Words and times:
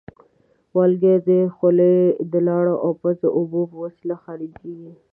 والګی 0.77 1.15
د 1.27 1.29
خولې 1.55 1.93
د 2.31 2.33
لاړو 2.47 2.75
او 2.83 2.91
پزې 3.01 3.27
اوبو 3.37 3.61
په 3.71 3.75
وسیله 3.85 4.15
خارجېږي. 4.23 4.93